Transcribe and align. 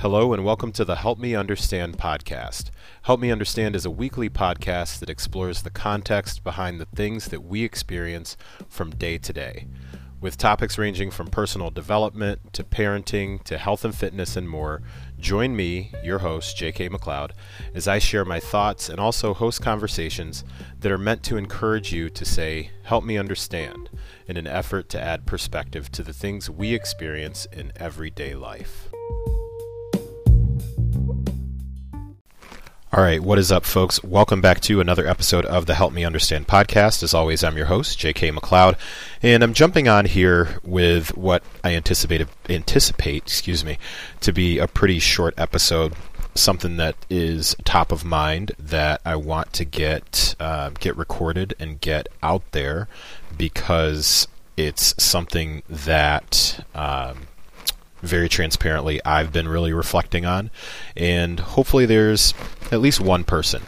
Hello, 0.00 0.34
and 0.34 0.44
welcome 0.44 0.72
to 0.72 0.84
the 0.84 0.96
Help 0.96 1.18
Me 1.18 1.34
Understand 1.34 1.96
podcast. 1.96 2.68
Help 3.04 3.18
Me 3.18 3.30
Understand 3.30 3.74
is 3.74 3.86
a 3.86 3.90
weekly 3.90 4.28
podcast 4.28 4.98
that 4.98 5.08
explores 5.08 5.62
the 5.62 5.70
context 5.70 6.44
behind 6.44 6.78
the 6.78 6.84
things 6.84 7.28
that 7.28 7.42
we 7.42 7.64
experience 7.64 8.36
from 8.68 8.90
day 8.90 9.16
to 9.16 9.32
day, 9.32 9.66
with 10.20 10.36
topics 10.36 10.76
ranging 10.76 11.10
from 11.10 11.28
personal 11.28 11.70
development 11.70 12.52
to 12.52 12.62
parenting 12.62 13.42
to 13.44 13.56
health 13.56 13.86
and 13.86 13.94
fitness 13.94 14.36
and 14.36 14.50
more. 14.50 14.82
Join 15.18 15.56
me, 15.56 15.94
your 16.04 16.18
host, 16.18 16.58
J.K. 16.58 16.90
McLeod, 16.90 17.30
as 17.74 17.88
I 17.88 17.98
share 17.98 18.26
my 18.26 18.38
thoughts 18.38 18.90
and 18.90 19.00
also 19.00 19.32
host 19.32 19.62
conversations 19.62 20.44
that 20.78 20.92
are 20.92 20.98
meant 20.98 21.22
to 21.22 21.38
encourage 21.38 21.90
you 21.90 22.10
to 22.10 22.24
say, 22.26 22.70
Help 22.82 23.02
me 23.02 23.16
understand, 23.16 23.88
in 24.26 24.36
an 24.36 24.46
effort 24.46 24.90
to 24.90 25.00
add 25.00 25.24
perspective 25.24 25.90
to 25.92 26.02
the 26.02 26.12
things 26.12 26.50
we 26.50 26.74
experience 26.74 27.46
in 27.50 27.72
everyday 27.76 28.34
life. 28.34 28.90
All 32.96 33.02
right, 33.02 33.20
what 33.20 33.38
is 33.38 33.52
up, 33.52 33.66
folks? 33.66 34.02
Welcome 34.02 34.40
back 34.40 34.60
to 34.62 34.80
another 34.80 35.06
episode 35.06 35.44
of 35.44 35.66
the 35.66 35.74
Help 35.74 35.92
Me 35.92 36.02
Understand 36.02 36.48
podcast. 36.48 37.02
As 37.02 37.12
always, 37.12 37.44
I'm 37.44 37.58
your 37.58 37.66
host, 37.66 37.98
J.K. 37.98 38.30
McLeod, 38.30 38.78
and 39.22 39.42
I'm 39.42 39.52
jumping 39.52 39.86
on 39.86 40.06
here 40.06 40.58
with 40.64 41.14
what 41.14 41.42
I 41.62 41.74
anticipate, 41.74 42.26
anticipate, 42.48 43.24
excuse 43.24 43.62
me, 43.66 43.76
to 44.22 44.32
be 44.32 44.58
a 44.58 44.66
pretty 44.66 44.98
short 44.98 45.34
episode. 45.36 45.92
Something 46.34 46.78
that 46.78 46.96
is 47.10 47.54
top 47.64 47.92
of 47.92 48.02
mind 48.02 48.52
that 48.58 49.02
I 49.04 49.16
want 49.16 49.52
to 49.52 49.66
get 49.66 50.34
uh, 50.40 50.70
get 50.70 50.96
recorded 50.96 51.52
and 51.60 51.78
get 51.78 52.08
out 52.22 52.50
there 52.52 52.88
because 53.36 54.26
it's 54.56 54.94
something 54.96 55.62
that 55.68 56.64
um, 56.74 57.26
very 58.06 58.28
transparently 58.28 59.04
I've 59.04 59.32
been 59.32 59.48
really 59.48 59.72
reflecting 59.72 60.24
on. 60.24 60.50
And 60.96 61.40
hopefully 61.40 61.86
there's 61.86 62.34
at 62.70 62.80
least 62.80 63.00
one 63.00 63.24
person 63.24 63.62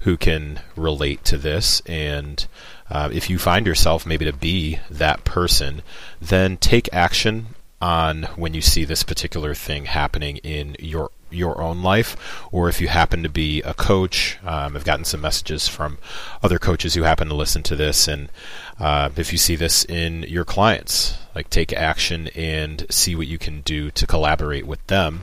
who 0.00 0.16
can 0.16 0.60
relate 0.76 1.24
to 1.24 1.38
this. 1.38 1.80
And 1.86 2.46
uh, 2.90 3.10
if 3.12 3.28
you 3.28 3.38
find 3.38 3.66
yourself 3.66 4.06
maybe 4.06 4.24
to 4.24 4.32
be 4.32 4.78
that 4.90 5.24
person, 5.24 5.82
then 6.20 6.56
take 6.56 6.88
action 6.92 7.48
on 7.80 8.24
when 8.36 8.54
you 8.54 8.60
see 8.60 8.84
this 8.84 9.02
particular 9.02 9.54
thing 9.54 9.84
happening 9.84 10.38
in 10.38 10.76
your 10.78 11.10
your 11.30 11.60
own 11.60 11.82
life, 11.82 12.16
or 12.52 12.68
if 12.68 12.80
you 12.80 12.88
happen 12.88 13.22
to 13.22 13.28
be 13.28 13.62
a 13.62 13.74
coach. 13.74 14.38
Um, 14.44 14.76
I've 14.76 14.84
gotten 14.84 15.04
some 15.04 15.20
messages 15.20 15.68
from 15.68 15.98
other 16.42 16.58
coaches 16.58 16.94
who 16.94 17.02
happen 17.02 17.28
to 17.28 17.34
listen 17.34 17.62
to 17.64 17.76
this, 17.76 18.08
and 18.08 18.28
uh, 18.78 19.10
if 19.16 19.32
you 19.32 19.38
see 19.38 19.56
this 19.56 19.84
in 19.84 20.22
your 20.24 20.44
clients, 20.44 21.18
like 21.34 21.50
take 21.50 21.72
action 21.72 22.28
and 22.34 22.86
see 22.90 23.14
what 23.14 23.26
you 23.26 23.38
can 23.38 23.60
do 23.62 23.90
to 23.92 24.06
collaborate 24.06 24.66
with 24.66 24.84
them 24.86 25.22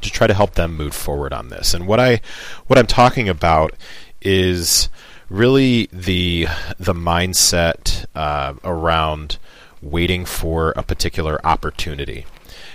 to 0.00 0.10
try 0.10 0.26
to 0.26 0.34
help 0.34 0.54
them 0.54 0.76
move 0.76 0.94
forward 0.94 1.32
on 1.32 1.48
this. 1.48 1.74
And 1.74 1.86
what 1.86 2.00
I 2.00 2.20
what 2.66 2.78
I'm 2.78 2.86
talking 2.86 3.28
about 3.28 3.74
is 4.20 4.88
really 5.28 5.88
the 5.92 6.46
the 6.78 6.94
mindset 6.94 8.06
uh, 8.14 8.54
around 8.64 9.38
waiting 9.82 10.24
for 10.24 10.72
a 10.76 10.82
particular 10.82 11.44
opportunity. 11.44 12.26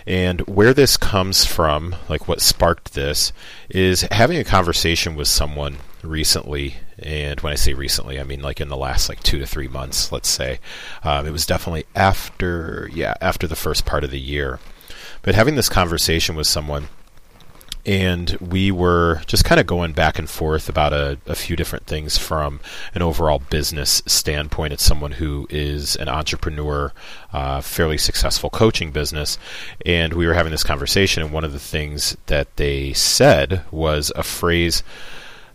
And 0.07 0.41
where 0.41 0.73
this 0.73 0.97
comes 0.97 1.45
from, 1.45 1.95
like 2.09 2.27
what 2.27 2.41
sparked 2.41 2.93
this, 2.93 3.33
is 3.69 4.01
having 4.11 4.37
a 4.37 4.43
conversation 4.43 5.15
with 5.15 5.27
someone 5.27 5.77
recently. 6.03 6.75
And 6.99 7.39
when 7.41 7.53
I 7.53 7.55
say 7.55 7.73
recently, 7.73 8.19
I 8.19 8.23
mean 8.23 8.41
like 8.41 8.61
in 8.61 8.69
the 8.69 8.77
last 8.77 9.09
like 9.09 9.23
two 9.23 9.39
to 9.39 9.47
three 9.47 9.67
months, 9.67 10.11
let's 10.11 10.29
say. 10.29 10.59
Um, 11.03 11.25
it 11.25 11.31
was 11.31 11.45
definitely 11.45 11.85
after, 11.95 12.89
yeah, 12.93 13.15
after 13.19 13.47
the 13.47 13.55
first 13.55 13.85
part 13.85 14.03
of 14.03 14.11
the 14.11 14.19
year. 14.19 14.59
But 15.23 15.35
having 15.35 15.55
this 15.55 15.69
conversation 15.69 16.35
with 16.35 16.47
someone 16.47 16.89
and 17.85 18.31
we 18.41 18.71
were 18.71 19.21
just 19.27 19.45
kind 19.45 19.61
of 19.61 19.67
going 19.67 19.93
back 19.93 20.17
and 20.17 20.29
forth 20.29 20.67
about 20.67 20.91
a, 20.91 21.19
a, 21.27 21.35
few 21.35 21.55
different 21.55 21.85
things 21.85 22.17
from 22.17 22.59
an 22.95 23.01
overall 23.01 23.39
business 23.49 24.01
standpoint. 24.07 24.73
It's 24.73 24.83
someone 24.83 25.13
who 25.13 25.47
is 25.51 25.95
an 25.97 26.09
entrepreneur, 26.09 26.91
uh, 27.31 27.61
fairly 27.61 27.97
successful 27.97 28.49
coaching 28.49 28.91
business, 28.91 29.37
and 29.85 30.13
we 30.13 30.25
were 30.25 30.33
having 30.33 30.51
this 30.51 30.63
conversation. 30.63 31.21
And 31.21 31.31
one 31.31 31.43
of 31.43 31.53
the 31.53 31.59
things 31.59 32.17
that 32.25 32.55
they 32.55 32.93
said 32.93 33.63
was 33.71 34.11
a 34.15 34.23
phrase 34.23 34.81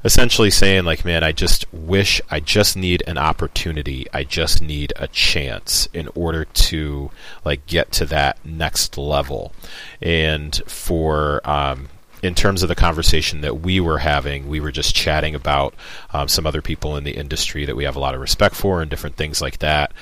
essentially 0.03 0.51
saying 0.51 0.83
like 0.83 1.05
man 1.05 1.23
i 1.23 1.31
just 1.31 1.71
wish 1.75 2.23
i 2.31 2.41
just 2.41 2.75
need 2.75 3.03
an 3.07 3.19
opportunity 3.19 4.07
i 4.15 4.25
just 4.25 4.63
need 4.63 4.95
a 4.97 5.07
chance 5.09 5.89
in 5.93 6.09
order 6.15 6.47
to 6.47 7.11
like 7.45 7.67
get 7.67 7.93
to 7.93 8.07
that 8.07 8.39
next 8.43 8.97
level 8.97 9.53
and 10.01 10.63
for 10.67 11.43
um, 11.45 11.87
in 12.23 12.35
terms 12.35 12.63
of 12.63 12.69
the 12.69 12.75
conversation 12.75 13.41
that 13.41 13.61
we 13.61 13.81
were 13.81 13.99
having, 13.99 14.49
we 14.49 14.61
were 14.61 14.73
just 14.73 14.95
chatting 14.95 15.35
about 15.35 15.75
um, 16.13 16.29
some 16.29 16.47
other 16.47 16.63
people 16.63 16.97
in 16.97 17.05
the 17.05 17.17
industry 17.17 17.65
that 17.65 17.77
we 17.77 17.85
have 17.85 17.97
a 17.97 18.01
lot 18.01 18.15
of 18.15 18.21
respect 18.21 18.55
for 18.55 18.83
and 18.83 18.91
different 18.91 19.17
things 19.17 19.41
like 19.41 19.59
that. 19.59 19.93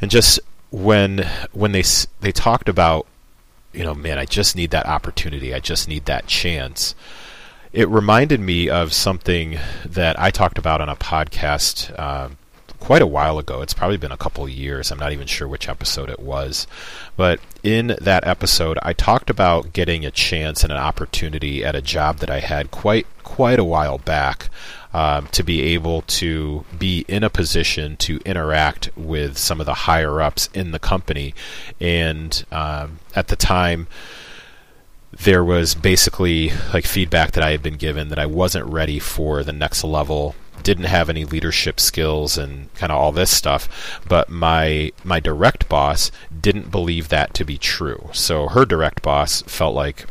And 0.00 0.10
just 0.10 0.40
when 0.70 1.28
when 1.52 1.72
they 1.72 1.84
they 2.20 2.32
talked 2.32 2.68
about, 2.68 3.06
you 3.72 3.84
know, 3.84 3.94
man, 3.94 4.18
I 4.18 4.24
just 4.24 4.56
need 4.56 4.70
that 4.70 4.86
opportunity. 4.86 5.54
I 5.54 5.60
just 5.60 5.88
need 5.88 6.06
that 6.06 6.26
chance. 6.26 6.94
It 7.72 7.88
reminded 7.88 8.40
me 8.40 8.70
of 8.70 8.94
something 8.94 9.58
that 9.84 10.18
I 10.18 10.30
talked 10.30 10.58
about 10.58 10.80
on 10.80 10.88
a 10.88 10.96
podcast. 10.96 11.94
Uh, 11.98 12.30
quite 12.80 13.02
a 13.02 13.06
while 13.06 13.38
ago. 13.38 13.60
It's 13.60 13.74
probably 13.74 13.96
been 13.96 14.12
a 14.12 14.16
couple 14.16 14.48
years. 14.48 14.90
I'm 14.90 14.98
not 14.98 15.12
even 15.12 15.26
sure 15.26 15.48
which 15.48 15.68
episode 15.68 16.10
it 16.10 16.20
was. 16.20 16.66
But 17.16 17.40
in 17.62 17.96
that 18.00 18.26
episode, 18.26 18.78
I 18.82 18.92
talked 18.92 19.30
about 19.30 19.72
getting 19.72 20.04
a 20.04 20.10
chance 20.10 20.62
and 20.62 20.72
an 20.72 20.78
opportunity 20.78 21.64
at 21.64 21.74
a 21.74 21.82
job 21.82 22.18
that 22.18 22.30
I 22.30 22.40
had 22.40 22.70
quite 22.70 23.06
quite 23.24 23.58
a 23.58 23.64
while 23.64 23.98
back 23.98 24.48
um, 24.94 25.26
to 25.32 25.42
be 25.42 25.62
able 25.74 26.02
to 26.02 26.64
be 26.78 27.04
in 27.08 27.22
a 27.22 27.30
position 27.30 27.96
to 27.98 28.20
interact 28.24 28.90
with 28.96 29.36
some 29.36 29.60
of 29.60 29.66
the 29.66 29.74
higher 29.74 30.20
ups 30.20 30.48
in 30.54 30.70
the 30.70 30.78
company. 30.78 31.34
And 31.80 32.44
um, 32.50 33.00
at 33.14 33.28
the 33.28 33.36
time, 33.36 33.86
there 35.12 35.44
was 35.44 35.74
basically 35.74 36.52
like 36.72 36.86
feedback 36.86 37.32
that 37.32 37.44
I 37.44 37.50
had 37.50 37.62
been 37.62 37.76
given 37.76 38.08
that 38.08 38.18
I 38.18 38.26
wasn't 38.26 38.66
ready 38.66 38.98
for 38.98 39.42
the 39.42 39.52
next 39.52 39.84
level 39.84 40.34
didn't 40.62 40.84
have 40.84 41.08
any 41.08 41.24
leadership 41.24 41.80
skills 41.80 42.36
and 42.36 42.72
kind 42.74 42.92
of 42.92 42.98
all 42.98 43.12
this 43.12 43.30
stuff 43.30 44.00
but 44.08 44.28
my 44.28 44.92
my 45.04 45.20
direct 45.20 45.68
boss 45.68 46.10
didn't 46.40 46.70
believe 46.70 47.08
that 47.08 47.34
to 47.34 47.44
be 47.44 47.58
true. 47.58 48.10
So 48.12 48.48
her 48.48 48.64
direct 48.64 49.02
boss 49.02 49.42
felt 49.42 49.74
like 49.74 50.06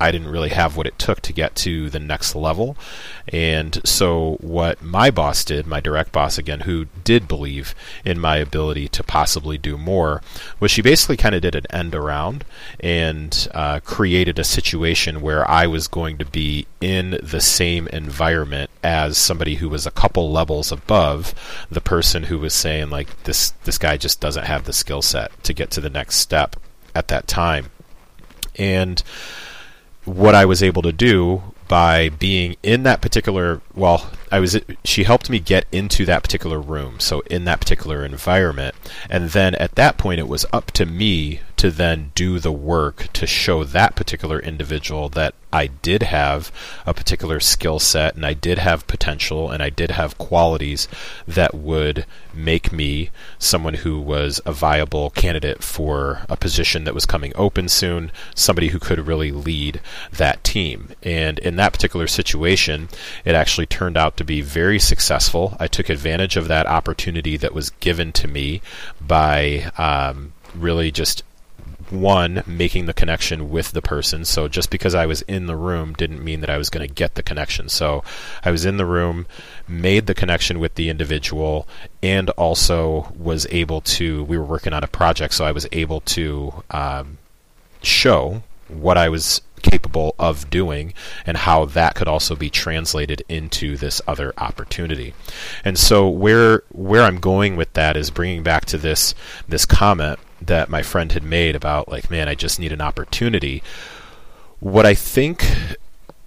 I 0.00 0.10
didn't 0.10 0.30
really 0.30 0.48
have 0.48 0.76
what 0.76 0.86
it 0.86 0.98
took 0.98 1.20
to 1.20 1.32
get 1.32 1.54
to 1.56 1.90
the 1.90 2.00
next 2.00 2.34
level. 2.34 2.76
And 3.28 3.80
so, 3.84 4.38
what 4.40 4.82
my 4.82 5.10
boss 5.10 5.44
did, 5.44 5.66
my 5.66 5.80
direct 5.80 6.10
boss 6.10 6.38
again, 6.38 6.60
who 6.60 6.86
did 7.04 7.28
believe 7.28 7.74
in 8.04 8.18
my 8.18 8.38
ability 8.38 8.88
to 8.88 9.04
possibly 9.04 9.58
do 9.58 9.76
more, 9.76 10.22
was 10.58 10.70
she 10.70 10.82
basically 10.82 11.16
kind 11.16 11.34
of 11.34 11.42
did 11.42 11.54
an 11.54 11.66
end 11.70 11.94
around 11.94 12.44
and 12.80 13.48
uh, 13.52 13.80
created 13.80 14.38
a 14.38 14.44
situation 14.44 15.20
where 15.20 15.48
I 15.48 15.66
was 15.66 15.86
going 15.86 16.18
to 16.18 16.24
be 16.24 16.66
in 16.80 17.18
the 17.22 17.40
same 17.40 17.86
environment 17.88 18.70
as 18.82 19.18
somebody 19.18 19.56
who 19.56 19.68
was 19.68 19.86
a 19.86 19.90
couple 19.90 20.32
levels 20.32 20.72
above 20.72 21.34
the 21.70 21.80
person 21.80 22.24
who 22.24 22.38
was 22.38 22.54
saying, 22.54 22.90
like, 22.90 23.22
this, 23.24 23.50
this 23.64 23.78
guy 23.78 23.96
just 23.96 24.20
doesn't 24.20 24.46
have 24.46 24.64
the 24.64 24.72
skill 24.72 25.02
set 25.02 25.30
to 25.44 25.52
get 25.52 25.70
to 25.72 25.80
the 25.80 25.90
next 25.90 26.16
step 26.16 26.56
at 26.94 27.08
that 27.08 27.28
time. 27.28 27.70
And 28.56 29.02
what 30.16 30.34
I 30.34 30.44
was 30.44 30.62
able 30.62 30.82
to 30.82 30.92
do 30.92 31.42
by 31.68 32.08
being 32.08 32.56
in 32.64 32.82
that 32.82 33.00
particular 33.00 33.60
well 33.76 34.10
I 34.32 34.40
was 34.40 34.60
she 34.84 35.04
helped 35.04 35.30
me 35.30 35.38
get 35.38 35.66
into 35.70 36.04
that 36.06 36.22
particular 36.22 36.60
room 36.60 36.98
so 36.98 37.20
in 37.30 37.44
that 37.44 37.60
particular 37.60 38.04
environment. 38.04 38.74
And 39.08 39.30
then 39.30 39.54
at 39.54 39.76
that 39.76 39.96
point 39.96 40.18
it 40.18 40.26
was 40.26 40.44
up 40.52 40.72
to 40.72 40.84
me 40.84 41.40
to 41.60 41.70
then 41.70 42.10
do 42.14 42.38
the 42.38 42.50
work 42.50 43.12
to 43.12 43.26
show 43.26 43.64
that 43.64 43.94
particular 43.94 44.40
individual 44.40 45.10
that 45.10 45.34
I 45.52 45.66
did 45.66 46.04
have 46.04 46.50
a 46.86 46.94
particular 46.94 47.38
skill 47.38 47.78
set 47.78 48.14
and 48.14 48.24
I 48.24 48.32
did 48.32 48.56
have 48.56 48.86
potential 48.86 49.50
and 49.50 49.62
I 49.62 49.68
did 49.68 49.90
have 49.90 50.16
qualities 50.16 50.88
that 51.28 51.52
would 51.52 52.06
make 52.32 52.72
me 52.72 53.10
someone 53.38 53.74
who 53.74 54.00
was 54.00 54.40
a 54.46 54.54
viable 54.54 55.10
candidate 55.10 55.62
for 55.62 56.22
a 56.30 56.36
position 56.38 56.84
that 56.84 56.94
was 56.94 57.04
coming 57.04 57.34
open 57.34 57.68
soon, 57.68 58.10
somebody 58.34 58.68
who 58.68 58.78
could 58.78 59.06
really 59.06 59.30
lead 59.30 59.82
that 60.10 60.42
team. 60.42 60.94
And 61.02 61.38
in 61.40 61.56
that 61.56 61.74
particular 61.74 62.06
situation, 62.06 62.88
it 63.26 63.34
actually 63.34 63.66
turned 63.66 63.98
out 63.98 64.16
to 64.16 64.24
be 64.24 64.40
very 64.40 64.78
successful. 64.78 65.58
I 65.60 65.66
took 65.66 65.90
advantage 65.90 66.38
of 66.38 66.48
that 66.48 66.66
opportunity 66.66 67.36
that 67.36 67.52
was 67.52 67.68
given 67.68 68.12
to 68.12 68.26
me 68.26 68.62
by 68.98 69.70
um, 69.76 70.32
really 70.54 70.90
just 70.90 71.22
one 71.90 72.42
making 72.46 72.86
the 72.86 72.94
connection 72.94 73.50
with 73.50 73.72
the 73.72 73.82
person 73.82 74.24
so 74.24 74.48
just 74.48 74.70
because 74.70 74.94
i 74.94 75.06
was 75.06 75.22
in 75.22 75.46
the 75.46 75.56
room 75.56 75.92
didn't 75.94 76.22
mean 76.22 76.40
that 76.40 76.50
i 76.50 76.56
was 76.56 76.70
going 76.70 76.86
to 76.86 76.94
get 76.94 77.14
the 77.14 77.22
connection 77.22 77.68
so 77.68 78.02
i 78.44 78.50
was 78.50 78.64
in 78.64 78.76
the 78.76 78.86
room 78.86 79.26
made 79.68 80.06
the 80.06 80.14
connection 80.14 80.58
with 80.58 80.74
the 80.74 80.88
individual 80.88 81.66
and 82.02 82.30
also 82.30 83.12
was 83.18 83.46
able 83.50 83.80
to 83.80 84.24
we 84.24 84.38
were 84.38 84.44
working 84.44 84.72
on 84.72 84.84
a 84.84 84.88
project 84.88 85.34
so 85.34 85.44
i 85.44 85.52
was 85.52 85.66
able 85.72 86.00
to 86.02 86.52
um, 86.70 87.18
show 87.82 88.42
what 88.68 88.96
i 88.96 89.08
was 89.08 89.42
capable 89.62 90.14
of 90.18 90.50
doing 90.50 90.94
and 91.26 91.36
how 91.36 91.64
that 91.64 91.94
could 91.94 92.08
also 92.08 92.34
be 92.34 92.50
translated 92.50 93.22
into 93.28 93.76
this 93.76 94.00
other 94.06 94.32
opportunity. 94.38 95.14
And 95.64 95.78
so 95.78 96.08
where 96.08 96.62
where 96.72 97.02
I'm 97.02 97.20
going 97.20 97.56
with 97.56 97.72
that 97.74 97.96
is 97.96 98.10
bringing 98.10 98.42
back 98.42 98.64
to 98.66 98.78
this 98.78 99.14
this 99.48 99.66
comment 99.66 100.18
that 100.40 100.68
my 100.68 100.82
friend 100.82 101.12
had 101.12 101.22
made 101.22 101.54
about 101.54 101.88
like 101.88 102.10
man 102.10 102.28
I 102.28 102.34
just 102.34 102.58
need 102.58 102.72
an 102.72 102.80
opportunity. 102.80 103.62
What 104.60 104.86
I 104.86 104.94
think 104.94 105.44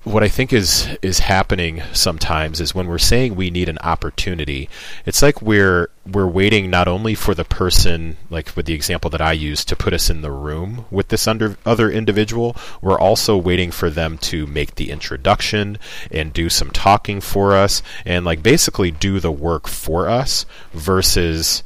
what 0.03 0.23
I 0.23 0.27
think 0.27 0.51
is 0.51 0.89
is 1.01 1.19
happening 1.19 1.81
sometimes 1.93 2.59
is 2.59 2.75
when 2.75 2.87
we're 2.87 2.97
saying 2.97 3.35
we 3.35 3.49
need 3.49 3.69
an 3.69 3.77
opportunity, 3.79 4.69
it's 5.05 5.21
like 5.21 5.41
we're 5.41 5.89
we're 6.05 6.27
waiting 6.27 6.69
not 6.69 6.89
only 6.89 7.15
for 7.15 7.33
the 7.33 7.45
person, 7.45 8.17
like 8.29 8.53
with 8.55 8.65
the 8.65 8.73
example 8.73 9.09
that 9.11 9.21
I 9.21 9.31
used, 9.31 9.69
to 9.69 9.77
put 9.77 9.93
us 9.93 10.09
in 10.09 10.21
the 10.21 10.31
room 10.31 10.85
with 10.91 11.07
this 11.07 11.25
under, 11.25 11.55
other 11.65 11.89
individual, 11.89 12.57
we're 12.81 12.99
also 12.99 13.37
waiting 13.37 13.71
for 13.71 13.89
them 13.89 14.17
to 14.19 14.45
make 14.45 14.75
the 14.75 14.91
introduction 14.91 15.77
and 16.11 16.33
do 16.33 16.49
some 16.49 16.71
talking 16.71 17.21
for 17.21 17.53
us 17.53 17.81
and 18.05 18.25
like 18.25 18.43
basically 18.43 18.91
do 18.91 19.21
the 19.21 19.31
work 19.31 19.69
for 19.69 20.09
us 20.09 20.45
versus 20.73 21.63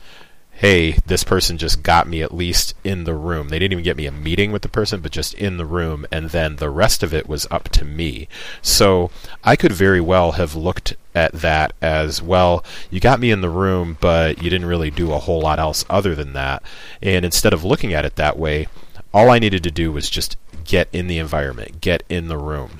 hey, 0.57 0.94
this 1.06 1.24
person 1.24 1.56
just 1.56 1.83
got 1.83 2.07
me 2.07 2.24
at 2.24 2.33
least 2.33 2.74
in 2.83 3.04
the 3.04 3.13
room. 3.13 3.50
They 3.50 3.59
didn't 3.59 3.74
even 3.74 3.83
get 3.83 3.95
me 3.95 4.07
a 4.07 4.12
meeting 4.12 4.51
with 4.51 4.63
the 4.63 4.69
person, 4.69 5.01
but 5.01 5.12
just 5.12 5.36
in 5.36 5.57
the 5.57 5.65
room, 5.65 6.07
and 6.12 6.31
then 6.31 6.56
the 6.56 6.71
rest 6.71 7.04
of 7.04 7.13
it 7.13 7.30
was 7.30 7.45
up 7.51 7.69
to 7.69 7.86
me. 7.86 8.27
So 8.63 9.12
I 9.44 9.56
could 9.56 9.71
very 9.71 10.01
well 10.01 10.31
have 10.31 10.56
looked 10.56 10.95
at 11.13 11.31
that 11.33 11.74
as 11.80 12.24
well. 12.24 12.65
You 12.89 13.00
got 13.00 13.19
me 13.19 13.30
in 13.30 13.42
the 13.42 13.51
room, 13.51 13.98
but 14.01 14.42
you 14.42 14.50
didn't 14.50 14.68
really 14.68 14.89
do 14.89 15.13
a 15.13 15.19
whole 15.19 15.42
lot 15.42 15.59
else 15.59 15.86
other 15.92 16.15
than 16.15 16.33
that. 16.33 16.63
And 17.04 17.24
instead 17.24 17.54
of 17.54 17.63
looking 17.63 17.94
at 17.94 18.06
it 18.06 18.15
that 18.15 18.39
way, 18.39 18.68
all 19.13 19.30
I 19.30 19.38
needed 19.38 19.62
to 19.63 19.71
do 19.71 19.92
was 19.92 20.09
just 20.09 20.38
get 20.63 20.89
in 20.92 21.06
the 21.06 21.19
environment, 21.19 21.81
get 21.81 22.01
in 22.09 22.30
the 22.30 22.38
room. 22.38 22.80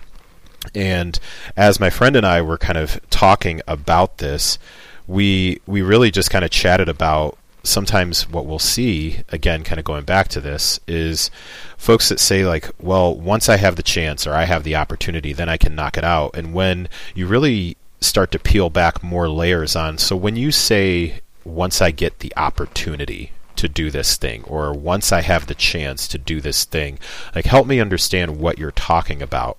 And 0.74 1.20
as 1.56 1.80
my 1.80 1.92
friend 1.92 2.16
and 2.16 2.26
I 2.26 2.42
were 2.42 2.58
kind 2.58 2.78
of 2.80 3.00
talking 3.12 3.62
about 3.68 4.18
this, 4.18 4.58
we 5.06 5.62
we 5.68 5.84
really 5.84 6.10
just 6.10 6.32
kind 6.32 6.44
of 6.44 6.52
chatted 6.52 6.90
about 6.90 7.38
sometimes 7.68 8.30
what 8.30 8.46
we'll 8.46 8.60
see, 8.60 9.22
again, 9.30 9.64
kind 9.64 9.80
of 9.80 9.86
going 9.86 10.06
back 10.06 10.28
to 10.30 10.42
this, 10.42 10.80
is 10.88 11.30
folks 11.78 12.10
that 12.10 12.20
say, 12.20 12.46
like, 12.46 12.70
well, 12.80 13.16
once 13.16 13.50
I 13.50 13.58
have 13.58 13.76
the 13.76 13.84
chance 13.84 14.26
or 14.26 14.34
I 14.34 14.46
have 14.46 14.64
the 14.64 14.76
opportunity, 14.76 15.34
then 15.34 15.50
I 15.50 15.58
can 15.58 15.76
knock 15.76 15.98
it 15.98 16.04
out. 16.04 16.36
And 16.36 16.54
when 16.54 16.90
you 17.14 17.28
really 17.28 17.78
start 18.02 18.32
to 18.32 18.40
peel 18.40 18.70
back 18.70 19.04
more 19.04 19.30
layers 19.30 19.76
on, 19.76 19.98
so 19.98 20.16
when 20.16 20.36
you 20.36 20.52
say, 20.52 21.22
once 21.44 21.82
I 21.82 21.92
get 21.92 22.20
the 22.20 22.34
opportunity, 22.36 23.32
to 23.58 23.68
do 23.68 23.92
this 23.92 24.16
thing 24.16 24.44
or 24.46 24.72
once 24.72 25.12
I 25.12 25.22
have 25.22 25.48
the 25.48 25.56
chance 25.56 26.08
to 26.10 26.18
do 26.18 26.40
this 26.40 26.64
thing. 26.64 27.00
Like, 27.36 27.46
help 27.46 27.68
me 27.68 27.80
understand 27.80 28.40
what 28.40 28.58
you're 28.58 28.72
talking 28.72 29.22
about. 29.22 29.58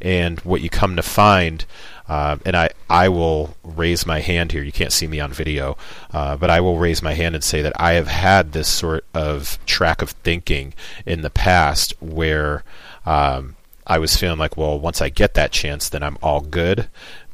And 0.00 0.38
what 0.40 0.60
you 0.60 0.70
come 0.70 0.96
to 0.96 1.02
find 1.02 1.64
uh, 2.08 2.36
and 2.44 2.56
I, 2.56 2.70
I 2.88 3.08
will 3.08 3.56
raise 3.62 4.06
my 4.06 4.20
hand 4.20 4.52
here. 4.52 4.62
You 4.62 4.72
can't 4.72 4.92
see 4.92 5.06
me 5.06 5.20
on 5.20 5.32
video, 5.32 5.76
uh, 6.12 6.36
but 6.36 6.50
I 6.50 6.60
will 6.60 6.78
raise 6.78 7.02
my 7.02 7.14
hand 7.14 7.34
and 7.34 7.44
say 7.44 7.62
that 7.62 7.78
I 7.80 7.92
have 7.92 8.08
had 8.08 8.52
this 8.52 8.68
sort 8.68 9.04
of 9.14 9.58
track 9.66 10.00
of 10.00 10.10
thinking 10.10 10.74
in 11.04 11.22
the 11.22 11.30
past 11.30 11.94
where 12.00 12.64
um, 13.04 13.56
I 13.86 13.98
was 13.98 14.16
feeling 14.16 14.38
like, 14.38 14.56
well, 14.56 14.78
once 14.78 15.02
I 15.02 15.08
get 15.08 15.34
that 15.34 15.52
chance, 15.52 15.88
then 15.88 16.02
I'm 16.02 16.18
all 16.22 16.40
good. 16.40 16.88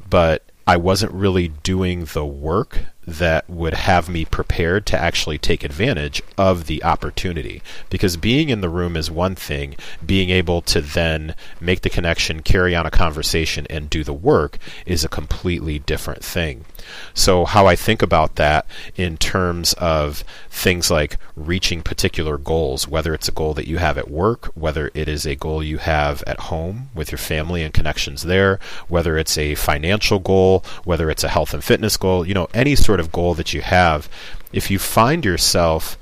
But 0.09 0.43
I 0.67 0.77
wasn't 0.77 1.11
really 1.11 1.49
doing 1.49 2.05
the 2.05 2.25
work 2.25 2.85
that 3.05 3.47
would 3.47 3.75
have 3.75 4.09
me 4.09 4.25
prepared 4.25 4.87
to 4.87 4.99
actually 4.99 5.37
take 5.37 5.63
advantage 5.63 6.23
of 6.39 6.65
the 6.65 6.83
opportunity. 6.83 7.61
Because 7.91 8.17
being 8.17 8.49
in 8.49 8.61
the 8.61 8.69
room 8.69 8.97
is 8.97 9.11
one 9.11 9.35
thing, 9.35 9.75
being 10.03 10.31
able 10.31 10.63
to 10.63 10.81
then 10.81 11.35
make 11.61 11.81
the 11.81 11.89
connection, 11.89 12.41
carry 12.41 12.75
on 12.75 12.87
a 12.87 12.91
conversation, 12.91 13.67
and 13.69 13.91
do 13.91 14.03
the 14.03 14.13
work 14.13 14.57
is 14.87 15.03
a 15.03 15.09
completely 15.09 15.77
different 15.77 16.23
thing. 16.23 16.65
So, 17.13 17.45
how 17.45 17.67
I 17.67 17.75
think 17.75 18.01
about 18.01 18.35
that 18.35 18.65
in 18.95 19.17
terms 19.17 19.73
of 19.73 20.23
things 20.49 20.89
like 20.89 21.17
reaching 21.35 21.81
particular 21.81 22.37
goals, 22.37 22.87
whether 22.87 23.13
it's 23.13 23.27
a 23.27 23.33
goal 23.33 23.53
that 23.55 23.67
you 23.67 23.77
have 23.77 23.97
at 23.97 24.09
work, 24.09 24.45
whether 24.55 24.91
it 24.93 25.07
is 25.07 25.25
a 25.25 25.35
goal 25.35 25.63
you 25.63 25.77
have 25.79 26.23
at 26.27 26.39
home 26.41 26.89
with 26.93 27.11
your 27.11 27.19
family 27.19 27.63
and 27.63 27.73
connections 27.73 28.23
there, 28.23 28.59
whether 28.87 29.17
it's 29.17 29.37
a 29.37 29.55
financial 29.55 30.19
goal, 30.19 30.63
whether 30.83 31.09
it's 31.09 31.23
a 31.23 31.29
health 31.29 31.53
and 31.53 31.63
fitness 31.63 31.97
goal, 31.97 32.25
you 32.25 32.33
know, 32.33 32.47
any 32.53 32.75
sort 32.75 32.99
of 32.99 33.11
goal 33.11 33.33
that 33.33 33.53
you 33.53 33.61
have, 33.61 34.09
if 34.53 34.71
you 34.71 34.79
find 34.79 35.25
yourself 35.25 35.97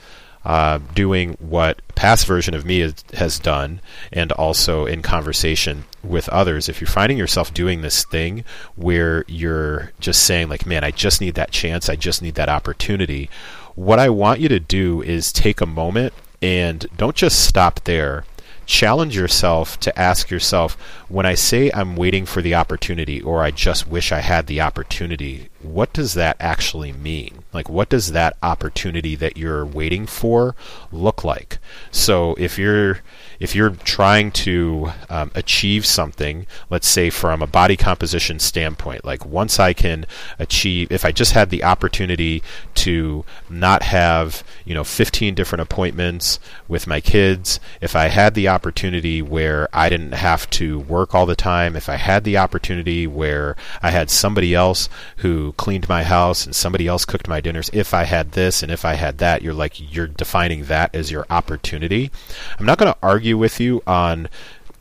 uh, 0.46 0.80
doing 0.94 1.38
what 1.40 1.82
past 1.96 2.26
version 2.28 2.54
of 2.54 2.66
me 2.66 2.80
has, 2.80 2.96
has 3.14 3.40
done, 3.40 3.80
and 4.12 4.32
also 4.34 4.86
in 4.86 5.02
conversation 5.02 5.86
with 6.04 6.30
others, 6.30 6.68
if 6.68 6.82
you're 6.82 6.88
finding 6.88 7.18
yourself 7.18 7.54
doing 7.54 7.82
this 7.82 8.04
thing 8.04 8.44
where 8.76 9.24
you're 9.28 9.92
just 10.00 10.24
saying, 10.24 10.50
like, 10.50 10.66
man, 10.66 10.84
I 10.84 10.92
just 10.92 11.22
need 11.22 11.36
that 11.36 11.52
chance, 11.52 11.90
I 11.90 11.96
just 11.96 12.22
need 12.22 12.36
that 12.36 12.50
opportunity, 12.50 13.30
what 13.76 14.00
I 14.00 14.10
want 14.10 14.40
you 14.40 14.50
to 14.50 14.60
do 14.60 15.02
is 15.02 15.32
take 15.32 15.62
a 15.62 15.66
moment 15.66 16.14
and 16.42 16.86
don't 16.98 17.16
just 17.16 17.46
stop 17.46 17.84
there 17.86 18.26
challenge 18.66 19.16
yourself 19.16 19.80
to 19.82 19.98
ask 20.00 20.30
yourself 20.30 20.74
when 21.10 21.26
I 21.26 21.34
say 21.34 21.70
I'm 21.74 21.96
waiting 21.96 22.26
for 22.26 22.42
the 22.42 22.56
opportunity 22.56 23.22
or 23.22 23.44
I 23.44 23.52
just 23.52 23.88
wish 23.88 24.12
I 24.12 24.20
had 24.20 24.48
the 24.48 24.62
opportunity, 24.62 25.50
what 25.62 25.94
does 25.94 26.14
that 26.14 26.38
actually 26.40 26.92
mean? 26.92 27.43
Like, 27.54 27.70
what 27.70 27.90
does 27.90 28.12
that 28.12 28.38
opportunity 28.42 29.16
that 29.16 29.38
you're 29.38 29.66
waiting 29.66 30.06
for 30.06 30.56
look 30.92 31.24
like? 31.24 31.60
So, 31.92 32.36
if 32.36 32.58
you're 32.58 33.02
if 33.44 33.54
you're 33.54 33.72
trying 33.72 34.32
to 34.32 34.92
um, 35.10 35.30
achieve 35.36 35.86
something, 35.86 36.48
let's 36.70 36.88
say 36.88 37.10
from 37.10 37.42
a 37.42 37.48
body 37.48 37.76
composition 37.76 38.40
standpoint, 38.40 39.04
like 39.04 39.26
once 39.26 39.60
I 39.60 39.74
can 39.74 40.06
achieve, 40.40 40.90
if 40.90 41.04
I 41.04 41.12
just 41.12 41.34
had 41.34 41.50
the 41.50 41.64
opportunity 41.64 42.42
to 42.76 43.26
not 43.50 43.84
have, 43.84 44.46
you 44.64 44.74
know, 44.74 44.86
15 44.86 45.36
different 45.36 45.62
appointments 45.62 46.40
with 46.70 46.88
my 46.88 47.02
kids, 47.02 47.60
if 47.82 47.98
I 47.98 48.08
had 48.08 48.34
the 48.34 48.48
opportunity 48.48 49.22
where 49.22 49.68
I 49.74 49.90
didn't 49.90 50.14
have 50.14 50.50
to 50.52 50.80
work 50.80 51.14
all 51.14 51.26
the 51.26 51.36
time, 51.36 51.76
if 51.76 51.90
I 51.90 51.96
had 51.96 52.24
the 52.24 52.38
opportunity 52.38 53.08
where 53.08 53.58
I 53.82 53.90
had 53.90 54.10
somebody 54.10 54.56
else 54.56 54.88
who 55.18 55.52
cleaned 55.58 55.90
my 55.90 56.04
house 56.04 56.46
and 56.46 56.56
somebody 56.56 56.88
else 56.88 57.04
cooked 57.04 57.28
my 57.28 57.42
dinners, 57.44 57.69
if 57.74 57.94
I 57.94 58.04
had 58.04 58.31
this 58.31 58.63
and 58.63 58.72
if 58.72 58.86
I 58.86 58.94
had 58.94 59.19
that, 59.19 59.42
you're 59.42 59.54
like, 59.54 59.94
you're 59.94 60.07
defining 60.07 60.66
that 60.66 60.95
as 60.95 61.12
your 61.12 61.25
opportunity. 61.30 62.12
I'm 62.60 62.66
not 62.66 62.77
going 62.77 62.91
to 62.91 63.00
argue 63.01 63.38
with 63.38 63.60
you 63.60 63.84
on 63.86 64.29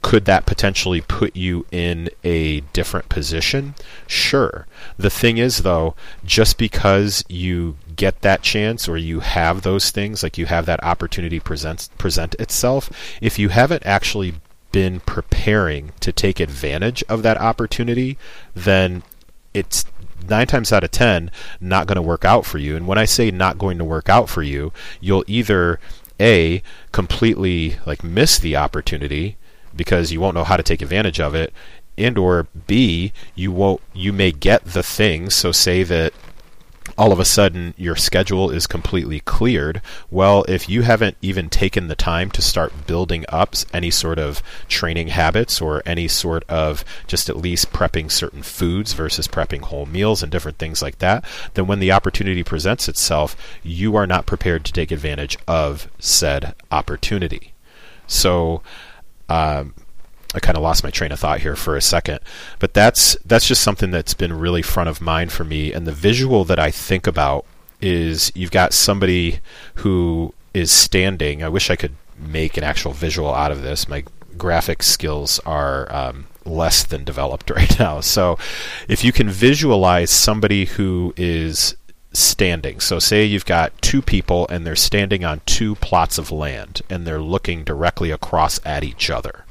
could 0.02 0.24
that 0.24 0.46
potentially 0.46 1.00
put 1.00 1.36
you 1.36 1.64
in 1.70 2.10
a 2.24 2.60
different 2.72 3.08
position? 3.08 3.74
Sure. 4.06 4.66
The 4.98 5.10
thing 5.10 5.38
is, 5.38 5.58
though, 5.58 5.94
just 6.24 6.58
because 6.58 7.24
you 7.28 7.76
get 7.94 8.20
that 8.22 8.42
chance 8.42 8.88
or 8.88 8.96
you 8.96 9.20
have 9.20 9.62
those 9.62 9.90
things, 9.90 10.22
like 10.22 10.36
you 10.36 10.46
have 10.46 10.66
that 10.66 10.82
opportunity 10.82 11.38
present 11.38 11.88
present 11.98 12.34
itself, 12.40 12.90
if 13.20 13.38
you 13.38 13.50
haven't 13.50 13.86
actually 13.86 14.34
been 14.72 15.00
preparing 15.00 15.92
to 16.00 16.12
take 16.12 16.40
advantage 16.40 17.04
of 17.08 17.22
that 17.22 17.38
opportunity, 17.38 18.18
then 18.54 19.04
it's 19.54 19.84
nine 20.28 20.46
times 20.46 20.72
out 20.72 20.84
of 20.84 20.90
ten 20.90 21.30
not 21.60 21.86
going 21.86 21.96
to 21.96 22.02
work 22.02 22.24
out 22.24 22.44
for 22.44 22.58
you. 22.58 22.76
And 22.76 22.86
when 22.86 22.98
I 22.98 23.04
say 23.04 23.30
not 23.30 23.58
going 23.58 23.78
to 23.78 23.84
work 23.84 24.08
out 24.08 24.28
for 24.28 24.42
you, 24.42 24.72
you'll 25.00 25.24
either 25.26 25.78
a 26.20 26.62
completely 26.92 27.76
like 27.86 28.04
miss 28.04 28.38
the 28.38 28.56
opportunity 28.56 29.36
because 29.74 30.12
you 30.12 30.20
won't 30.20 30.34
know 30.34 30.44
how 30.44 30.56
to 30.56 30.62
take 30.62 30.82
advantage 30.82 31.18
of 31.18 31.34
it 31.34 31.52
and 31.98 32.16
or 32.16 32.46
b 32.66 33.12
you 33.34 33.50
won't 33.50 33.80
you 33.92 34.12
may 34.12 34.30
get 34.30 34.64
the 34.64 34.82
thing 34.82 35.28
so 35.30 35.52
say 35.52 35.82
that 35.82 36.12
all 36.98 37.12
of 37.12 37.20
a 37.20 37.24
sudden 37.24 37.74
your 37.76 37.96
schedule 37.96 38.50
is 38.50 38.66
completely 38.66 39.20
cleared. 39.20 39.80
Well, 40.10 40.44
if 40.48 40.68
you 40.68 40.82
haven't 40.82 41.16
even 41.22 41.48
taken 41.48 41.88
the 41.88 41.94
time 41.94 42.30
to 42.32 42.42
start 42.42 42.86
building 42.86 43.24
up 43.28 43.54
any 43.72 43.90
sort 43.90 44.18
of 44.18 44.42
training 44.68 45.08
habits 45.08 45.60
or 45.60 45.82
any 45.84 46.08
sort 46.08 46.44
of 46.48 46.84
just 47.06 47.28
at 47.28 47.36
least 47.36 47.72
prepping 47.72 48.10
certain 48.10 48.42
foods 48.42 48.92
versus 48.92 49.28
prepping 49.28 49.62
whole 49.62 49.86
meals 49.86 50.22
and 50.22 50.32
different 50.32 50.58
things 50.58 50.80
like 50.80 50.98
that, 50.98 51.24
then 51.54 51.66
when 51.66 51.80
the 51.80 51.92
opportunity 51.92 52.42
presents 52.42 52.88
itself, 52.88 53.36
you 53.62 53.96
are 53.96 54.06
not 54.06 54.26
prepared 54.26 54.64
to 54.64 54.72
take 54.72 54.90
advantage 54.90 55.36
of 55.46 55.88
said 55.98 56.54
opportunity. 56.70 57.52
So, 58.06 58.62
um, 59.28 59.74
I 60.34 60.40
kind 60.40 60.56
of 60.56 60.62
lost 60.62 60.84
my 60.84 60.90
train 60.90 61.12
of 61.12 61.20
thought 61.20 61.40
here 61.40 61.56
for 61.56 61.76
a 61.76 61.82
second, 61.82 62.20
but 62.58 62.74
that's 62.74 63.16
that's 63.24 63.46
just 63.46 63.62
something 63.62 63.90
that's 63.90 64.14
been 64.14 64.32
really 64.32 64.62
front 64.62 64.88
of 64.88 65.00
mind 65.00 65.32
for 65.32 65.44
me. 65.44 65.72
And 65.72 65.86
the 65.86 65.92
visual 65.92 66.44
that 66.44 66.58
I 66.58 66.70
think 66.70 67.06
about 67.06 67.44
is 67.80 68.32
you've 68.34 68.50
got 68.50 68.72
somebody 68.72 69.40
who 69.76 70.32
is 70.54 70.70
standing. 70.70 71.42
I 71.42 71.48
wish 71.48 71.70
I 71.70 71.76
could 71.76 71.96
make 72.18 72.56
an 72.56 72.64
actual 72.64 72.92
visual 72.92 73.34
out 73.34 73.50
of 73.50 73.62
this. 73.62 73.88
My 73.88 74.04
graphic 74.38 74.82
skills 74.82 75.38
are 75.40 75.92
um, 75.94 76.26
less 76.44 76.82
than 76.84 77.04
developed 77.04 77.50
right 77.54 77.78
now. 77.78 78.00
So 78.00 78.38
if 78.88 79.04
you 79.04 79.12
can 79.12 79.28
visualize 79.28 80.10
somebody 80.10 80.64
who 80.64 81.12
is 81.16 81.76
standing. 82.12 82.80
So, 82.80 82.98
say 82.98 83.24
you've 83.24 83.46
got 83.46 83.80
two 83.80 84.02
people 84.02 84.46
and 84.48 84.66
they're 84.66 84.76
standing 84.76 85.24
on 85.24 85.40
two 85.46 85.74
plots 85.76 86.18
of 86.18 86.30
land 86.30 86.82
and 86.90 87.06
they're 87.06 87.20
looking 87.20 87.64
directly 87.64 88.10
across 88.10 88.60
at 88.64 88.84
each 88.84 89.10
other. 89.10 89.44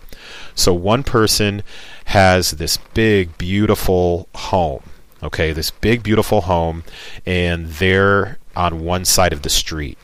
So 0.56 0.74
one 0.74 1.04
person 1.04 1.64
has 2.06 2.52
this 2.52 2.78
big, 2.94 3.38
beautiful 3.38 4.28
home. 4.36 4.84
Okay, 5.24 5.52
this 5.52 5.72
big, 5.72 6.02
beautiful 6.02 6.42
home, 6.42 6.84
and 7.26 7.68
they're 7.68 8.40
on 8.56 8.84
one 8.84 9.06
side 9.06 9.34
of 9.34 9.44
the 9.44 9.50
street. 9.50 9.98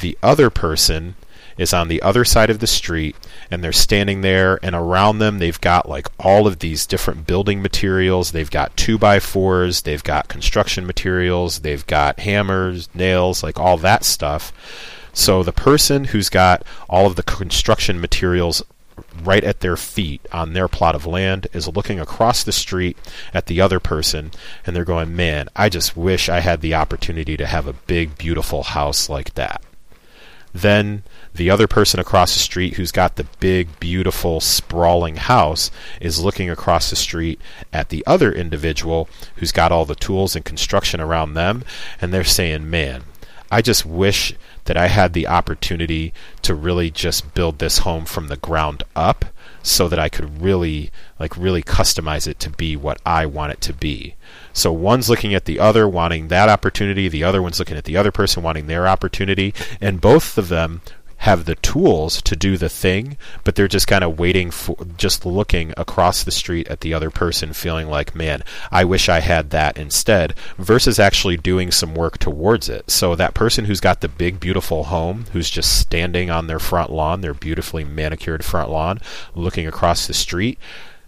The 0.00 0.16
other 0.22 0.50
person 0.50 1.16
is 1.58 1.72
on 1.72 1.88
the 1.88 2.02
other 2.02 2.24
side 2.24 2.50
of 2.50 2.60
the 2.60 2.66
street 2.66 3.16
and 3.50 3.62
they're 3.62 3.72
standing 3.72 4.20
there 4.20 4.58
and 4.62 4.74
around 4.74 5.18
them 5.18 5.38
they've 5.38 5.60
got 5.60 5.88
like 5.88 6.06
all 6.18 6.46
of 6.46 6.60
these 6.60 6.86
different 6.86 7.26
building 7.26 7.60
materials 7.60 8.32
they've 8.32 8.50
got 8.50 8.76
two 8.76 8.98
by 8.98 9.20
fours 9.20 9.82
they've 9.82 10.02
got 10.02 10.28
construction 10.28 10.86
materials 10.86 11.60
they've 11.60 11.86
got 11.86 12.20
hammers 12.20 12.88
nails 12.94 13.42
like 13.42 13.58
all 13.58 13.76
that 13.76 14.04
stuff 14.04 14.52
so 15.12 15.42
the 15.42 15.52
person 15.52 16.04
who's 16.04 16.30
got 16.30 16.64
all 16.88 17.06
of 17.06 17.16
the 17.16 17.22
construction 17.22 18.00
materials 18.00 18.62
right 19.22 19.44
at 19.44 19.60
their 19.60 19.76
feet 19.76 20.26
on 20.32 20.52
their 20.52 20.68
plot 20.68 20.94
of 20.94 21.06
land 21.06 21.46
is 21.52 21.68
looking 21.68 22.00
across 22.00 22.42
the 22.42 22.52
street 22.52 22.96
at 23.34 23.46
the 23.46 23.60
other 23.60 23.80
person 23.80 24.30
and 24.66 24.74
they're 24.74 24.84
going, 24.84 25.14
Man, 25.14 25.48
I 25.54 25.68
just 25.68 25.96
wish 25.96 26.28
I 26.28 26.40
had 26.40 26.60
the 26.60 26.74
opportunity 26.74 27.36
to 27.36 27.46
have 27.46 27.66
a 27.66 27.72
big, 27.72 28.16
beautiful 28.18 28.62
house 28.62 29.08
like 29.08 29.34
that. 29.34 29.62
Then 30.54 31.02
the 31.34 31.48
other 31.48 31.66
person 31.66 31.98
across 31.98 32.34
the 32.34 32.40
street 32.40 32.74
who's 32.74 32.92
got 32.92 33.16
the 33.16 33.26
big, 33.40 33.80
beautiful, 33.80 34.40
sprawling 34.40 35.16
house 35.16 35.70
is 36.00 36.22
looking 36.22 36.50
across 36.50 36.90
the 36.90 36.96
street 36.96 37.40
at 37.72 37.88
the 37.88 38.04
other 38.06 38.30
individual 38.30 39.08
who's 39.36 39.52
got 39.52 39.72
all 39.72 39.86
the 39.86 39.94
tools 39.94 40.36
and 40.36 40.44
construction 40.44 41.00
around 41.00 41.34
them 41.34 41.64
and 42.00 42.12
they're 42.12 42.24
saying, 42.24 42.68
Man, 42.68 43.04
I 43.52 43.60
just 43.60 43.84
wish 43.84 44.34
that 44.64 44.78
I 44.78 44.86
had 44.86 45.12
the 45.12 45.28
opportunity 45.28 46.14
to 46.40 46.54
really 46.54 46.90
just 46.90 47.34
build 47.34 47.58
this 47.58 47.78
home 47.78 48.06
from 48.06 48.28
the 48.28 48.38
ground 48.38 48.82
up 48.96 49.26
so 49.62 49.88
that 49.88 49.98
I 49.98 50.08
could 50.08 50.40
really 50.40 50.90
like 51.20 51.36
really 51.36 51.62
customize 51.62 52.26
it 52.26 52.40
to 52.40 52.50
be 52.50 52.76
what 52.76 52.98
I 53.04 53.26
want 53.26 53.52
it 53.52 53.60
to 53.60 53.74
be. 53.74 54.14
So 54.54 54.72
one's 54.72 55.10
looking 55.10 55.34
at 55.34 55.44
the 55.44 55.60
other 55.60 55.86
wanting 55.86 56.28
that 56.28 56.48
opportunity, 56.48 57.08
the 57.08 57.24
other 57.24 57.42
one's 57.42 57.58
looking 57.58 57.76
at 57.76 57.84
the 57.84 57.96
other 57.96 58.10
person 58.10 58.42
wanting 58.42 58.68
their 58.68 58.88
opportunity, 58.88 59.52
and 59.82 60.00
both 60.00 60.38
of 60.38 60.48
them 60.48 60.80
have 61.22 61.44
the 61.44 61.54
tools 61.54 62.20
to 62.20 62.34
do 62.34 62.56
the 62.56 62.68
thing, 62.68 63.16
but 63.44 63.54
they're 63.54 63.68
just 63.68 63.86
kind 63.86 64.02
of 64.02 64.18
waiting 64.18 64.50
for, 64.50 64.76
just 64.96 65.24
looking 65.24 65.72
across 65.76 66.24
the 66.24 66.32
street 66.32 66.66
at 66.66 66.80
the 66.80 66.92
other 66.92 67.10
person, 67.10 67.52
feeling 67.52 67.88
like, 67.88 68.12
man, 68.12 68.42
I 68.72 68.82
wish 68.82 69.08
I 69.08 69.20
had 69.20 69.50
that 69.50 69.76
instead, 69.78 70.34
versus 70.58 70.98
actually 70.98 71.36
doing 71.36 71.70
some 71.70 71.94
work 71.94 72.18
towards 72.18 72.68
it. 72.68 72.90
So 72.90 73.14
that 73.14 73.34
person 73.34 73.66
who's 73.66 73.78
got 73.78 74.00
the 74.00 74.08
big, 74.08 74.40
beautiful 74.40 74.84
home, 74.84 75.26
who's 75.32 75.48
just 75.48 75.78
standing 75.78 76.28
on 76.28 76.48
their 76.48 76.58
front 76.58 76.90
lawn, 76.90 77.20
their 77.20 77.34
beautifully 77.34 77.84
manicured 77.84 78.44
front 78.44 78.68
lawn, 78.68 78.98
looking 79.36 79.68
across 79.68 80.08
the 80.08 80.14
street, 80.14 80.58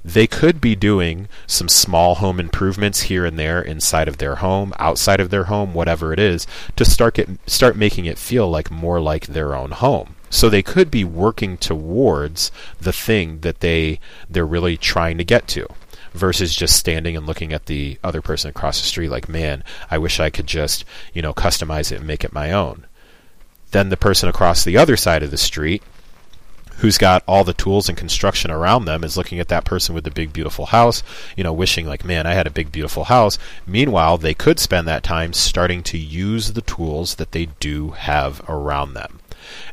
they 0.04 0.26
could 0.26 0.61
be 0.61 0.76
doing 0.76 1.28
some 1.46 1.68
small 1.68 2.16
home 2.16 2.38
improvements 2.38 3.02
here 3.02 3.25
and 3.25 3.38
there 3.38 3.62
inside 3.62 4.06
of 4.06 4.18
their 4.18 4.37
home, 4.37 4.75
outside 4.78 5.18
of 5.18 5.30
their 5.30 5.44
home, 5.44 5.73
whatever 5.73 6.12
it 6.12 6.18
is, 6.18 6.46
to 6.76 6.84
start 6.84 7.14
get, 7.14 7.28
start 7.46 7.75
making 7.75 8.04
it 8.04 8.18
feel 8.18 8.50
like 8.50 8.70
more 8.70 9.00
like 9.00 9.28
their 9.28 9.54
own 9.54 9.70
home. 9.70 10.14
So 10.28 10.50
they 10.50 10.62
could 10.62 10.90
be 10.90 11.04
working 11.04 11.56
towards 11.56 12.52
the 12.78 12.92
thing 12.92 13.40
that 13.40 13.61
they 13.61 13.99
they're 14.28 14.44
really 14.44 14.76
trying 14.76 15.16
to 15.18 15.25
get 15.25 15.49
to 15.49 15.66
versus 16.12 16.54
just 16.54 16.76
standing 16.76 17.16
and 17.16 17.26
looking 17.26 17.52
at 17.52 17.66
the 17.66 17.99
other 18.04 18.20
person 18.20 18.50
across 18.50 18.80
the 18.80 18.87
street 18.87 19.08
like, 19.08 19.28
"Man, 19.28 19.64
I 19.90 19.96
wish 19.96 20.20
I 20.20 20.28
could 20.28 20.46
just, 20.46 20.84
you 21.14 21.23
know, 21.23 21.32
customize 21.32 21.90
it 21.92 21.99
and 21.99 22.06
make 22.06 22.25
it 22.25 22.32
my 22.32 22.52
own." 22.52 22.84
Then 23.70 23.88
the 23.88 23.96
person 23.96 24.28
across 24.28 24.64
the 24.64 24.76
other 24.76 24.96
side 24.96 25.23
of 25.23 25.30
the 25.30 25.38
street 25.38 25.82
who's 26.78 26.99
got 26.99 27.23
all 27.26 27.45
the 27.45 27.54
tools 27.54 27.88
and 27.88 27.97
construction 27.97 28.50
around 28.50 28.85
them 28.85 29.04
is 29.04 29.16
looking 29.16 29.40
at 29.40 29.49
that 29.49 29.64
person 29.64 29.95
with 29.95 30.04
the 30.04 30.11
big 30.11 30.33
beautiful 30.33 30.66
house, 30.66 31.02
you 31.37 31.45
know, 31.45 31.52
wishing 31.52 31.87
like, 31.87 32.04
man, 32.04 32.26
I 32.26 32.35
had 32.35 32.47
a 32.47 32.50
big 32.50 32.73
beautiful 32.73 33.04
house. 33.04 33.38
Meanwhile, 33.66 34.19
they 34.19 34.35
could 34.35 34.59
spend 34.59 34.87
that 34.88 35.02
time 35.02 35.33
starting 35.33 35.83
to 35.85 35.99
use 35.99 36.52
the 36.52 36.62
tools 36.62 37.16
that 37.16 37.33
they 37.33 37.47
do 37.61 37.90
have 37.90 38.43
around 38.49 38.95
them. 38.95 39.21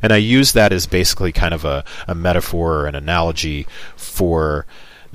And 0.02 0.12
I 0.12 0.18
use 0.18 0.52
that 0.52 0.72
as 0.72 0.86
basically 0.86 1.32
kind 1.32 1.54
of 1.54 1.64
a, 1.64 1.84
a 2.06 2.14
metaphor 2.14 2.80
or 2.80 2.86
an 2.86 2.94
analogy 2.94 3.66
for 3.96 4.66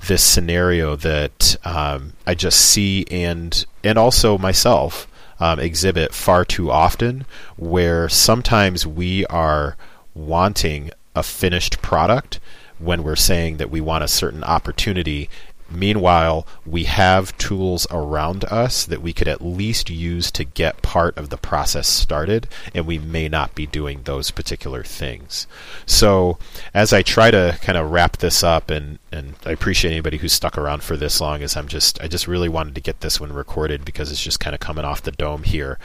this 0.07 0.23
scenario 0.23 0.95
that 0.95 1.55
um, 1.63 2.13
I 2.25 2.35
just 2.35 2.59
see 2.59 3.05
and 3.09 3.65
and 3.83 3.97
also 3.97 4.37
myself 4.37 5.07
um, 5.39 5.59
exhibit 5.59 6.13
far 6.13 6.45
too 6.45 6.71
often, 6.71 7.25
where 7.55 8.09
sometimes 8.09 8.85
we 8.85 9.25
are 9.27 9.77
wanting 10.13 10.91
a 11.17 11.23
finished 11.23 11.81
product 11.81 12.39
when 12.79 13.03
we're 13.03 13.15
saying 13.15 13.57
that 13.57 13.71
we 13.71 13.81
want 13.81 14.03
a 14.03 14.07
certain 14.07 14.43
opportunity. 14.43 15.29
Meanwhile, 15.69 16.47
we 16.65 16.85
have 16.85 17.37
tools 17.37 17.85
around 17.91 18.45
us 18.45 18.85
that 18.85 19.01
we 19.01 19.11
could 19.11 19.27
at 19.27 19.41
least 19.41 19.89
use 19.89 20.31
to 20.31 20.45
get 20.45 20.81
part 20.81 21.17
of 21.17 21.29
the 21.29 21.35
process 21.37 21.87
started, 21.89 22.47
and 22.73 22.85
we 22.85 22.97
may 22.97 23.27
not 23.27 23.53
be 23.53 23.65
doing 23.65 24.01
those 24.03 24.31
particular 24.31 24.83
things. 24.83 25.45
So, 25.85 26.37
as 26.73 26.93
I 26.93 27.01
try 27.01 27.31
to 27.31 27.57
kind 27.61 27.77
of 27.77 27.91
wrap 27.91 28.17
this 28.17 28.43
up, 28.45 28.69
and, 28.69 28.99
and 29.11 29.33
I 29.45 29.51
appreciate 29.51 29.91
anybody 29.91 30.17
who's 30.17 30.31
stuck 30.31 30.57
around 30.57 30.83
for 30.83 30.95
this 30.95 31.19
long, 31.19 31.41
as 31.41 31.57
I'm 31.57 31.67
just 31.67 32.01
I 32.01 32.07
just 32.07 32.27
really 32.29 32.49
wanted 32.49 32.75
to 32.75 32.81
get 32.81 33.01
this 33.01 33.19
one 33.19 33.33
recorded 33.33 33.83
because 33.83 34.09
it's 34.09 34.23
just 34.23 34.39
kind 34.39 34.53
of 34.53 34.61
coming 34.61 34.85
off 34.85 35.01
the 35.01 35.11
dome 35.11 35.43
here 35.43 35.79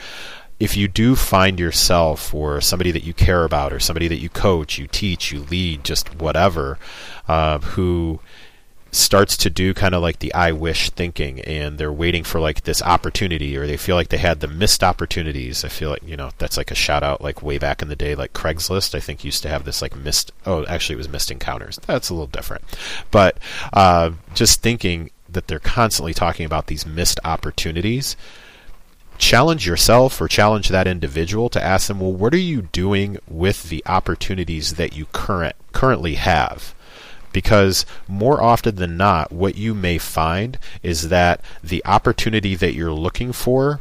if 0.59 0.77
you 0.77 0.87
do 0.87 1.15
find 1.15 1.59
yourself 1.59 2.33
or 2.33 2.61
somebody 2.61 2.91
that 2.91 3.03
you 3.03 3.13
care 3.13 3.43
about 3.43 3.73
or 3.73 3.79
somebody 3.79 4.07
that 4.07 4.19
you 4.19 4.29
coach, 4.29 4.77
you 4.77 4.87
teach, 4.87 5.31
you 5.31 5.41
lead, 5.41 5.83
just 5.83 6.15
whatever, 6.15 6.77
uh, 7.27 7.59
who 7.59 8.19
starts 8.93 9.35
to 9.35 9.49
do 9.49 9.73
kind 9.73 9.95
of 9.95 10.03
like 10.03 10.19
the 10.19 10.31
I 10.35 10.51
wish 10.51 10.91
thinking 10.91 11.41
and 11.41 11.79
they're 11.79 11.91
waiting 11.91 12.23
for 12.23 12.39
like 12.39 12.61
this 12.61 12.81
opportunity 12.83 13.57
or 13.57 13.65
they 13.65 13.75
feel 13.75 13.95
like 13.95 14.09
they 14.09 14.17
had 14.17 14.39
the 14.39 14.47
missed 14.47 14.83
opportunities. 14.83 15.65
I 15.65 15.69
feel 15.69 15.89
like, 15.89 16.03
you 16.03 16.15
know, 16.15 16.29
that's 16.37 16.57
like 16.57 16.69
a 16.69 16.75
shout 16.75 17.01
out 17.01 17.19
like 17.19 17.41
way 17.41 17.57
back 17.57 17.81
in 17.81 17.87
the 17.87 17.95
day, 17.95 18.13
like 18.13 18.33
Craigslist, 18.33 18.93
I 18.93 18.99
think 18.99 19.23
used 19.23 19.41
to 19.43 19.49
have 19.49 19.65
this 19.65 19.81
like 19.81 19.95
missed, 19.95 20.31
oh, 20.45 20.63
actually 20.67 20.93
it 20.93 20.97
was 20.97 21.09
missed 21.09 21.31
encounters. 21.31 21.79
That's 21.87 22.09
a 22.09 22.13
little 22.13 22.27
different. 22.27 22.63
But 23.09 23.39
uh, 23.73 24.11
just 24.35 24.61
thinking 24.61 25.09
that 25.27 25.47
they're 25.47 25.57
constantly 25.57 26.13
talking 26.13 26.45
about 26.45 26.67
these 26.67 26.85
missed 26.85 27.19
opportunities 27.25 28.15
challenge 29.23 29.65
yourself 29.65 30.19
or 30.19 30.27
challenge 30.27 30.67
that 30.67 30.85
individual 30.85 31.47
to 31.49 31.63
ask 31.63 31.87
them, 31.87 32.01
well, 32.01 32.11
what 32.11 32.33
are 32.33 32.37
you 32.37 32.61
doing 32.61 33.17
with 33.27 33.69
the 33.69 33.81
opportunities 33.85 34.73
that 34.73 34.95
you 34.95 35.05
current 35.13 35.55
currently 35.71 36.15
have? 36.15 36.75
Because 37.31 37.85
more 38.07 38.43
often 38.43 38.75
than 38.75 38.97
not, 38.97 39.31
what 39.31 39.55
you 39.55 39.73
may 39.73 39.97
find 39.97 40.59
is 40.83 41.07
that 41.07 41.41
the 41.63 41.83
opportunity 41.85 42.53
that 42.55 42.73
you're 42.73 42.91
looking 42.91 43.31
for 43.31 43.79